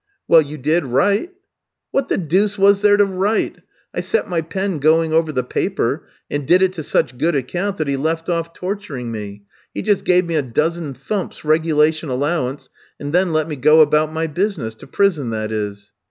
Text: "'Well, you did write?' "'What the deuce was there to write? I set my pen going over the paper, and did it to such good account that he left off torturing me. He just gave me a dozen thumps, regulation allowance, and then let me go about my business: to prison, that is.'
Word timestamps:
"'Well, 0.27 0.41
you 0.41 0.57
did 0.57 0.83
write?' 0.87 1.31
"'What 1.91 2.07
the 2.07 2.17
deuce 2.17 2.57
was 2.57 2.81
there 2.81 2.97
to 2.97 3.05
write? 3.05 3.57
I 3.93 3.99
set 3.99 4.27
my 4.27 4.41
pen 4.41 4.79
going 4.79 5.13
over 5.13 5.31
the 5.31 5.43
paper, 5.43 6.07
and 6.27 6.47
did 6.47 6.63
it 6.63 6.73
to 6.73 6.81
such 6.81 7.19
good 7.19 7.35
account 7.35 7.77
that 7.77 7.87
he 7.87 7.97
left 7.97 8.27
off 8.27 8.51
torturing 8.51 9.11
me. 9.11 9.43
He 9.75 9.83
just 9.83 10.03
gave 10.03 10.25
me 10.25 10.33
a 10.33 10.41
dozen 10.41 10.95
thumps, 10.95 11.45
regulation 11.45 12.09
allowance, 12.09 12.67
and 12.99 13.13
then 13.13 13.31
let 13.31 13.47
me 13.47 13.55
go 13.55 13.79
about 13.81 14.11
my 14.11 14.25
business: 14.25 14.73
to 14.81 14.87
prison, 14.87 15.29
that 15.29 15.51
is.' 15.51 15.91